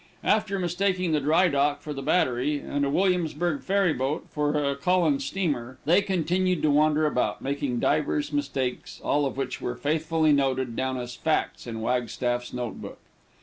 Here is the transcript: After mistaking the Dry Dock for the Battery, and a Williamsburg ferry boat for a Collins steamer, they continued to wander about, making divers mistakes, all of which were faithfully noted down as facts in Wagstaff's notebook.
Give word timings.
After 0.23 0.57
mistaking 0.57 1.11
the 1.11 1.19
Dry 1.19 1.47
Dock 1.47 1.83
for 1.83 1.93
the 1.93 2.01
Battery, 2.01 2.57
and 2.57 2.83
a 2.83 2.89
Williamsburg 2.89 3.61
ferry 3.61 3.93
boat 3.93 4.25
for 4.31 4.55
a 4.71 4.75
Collins 4.75 5.23
steamer, 5.25 5.77
they 5.85 6.01
continued 6.01 6.63
to 6.63 6.71
wander 6.71 7.05
about, 7.05 7.43
making 7.43 7.79
divers 7.79 8.33
mistakes, 8.33 8.99
all 9.03 9.27
of 9.27 9.37
which 9.37 9.61
were 9.61 9.75
faithfully 9.75 10.31
noted 10.31 10.75
down 10.75 10.97
as 10.97 11.13
facts 11.15 11.67
in 11.67 11.81
Wagstaff's 11.81 12.51
notebook. 12.51 12.97